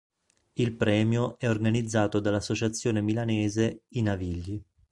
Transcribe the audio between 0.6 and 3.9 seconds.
premio è organizzato dall'associazione milanese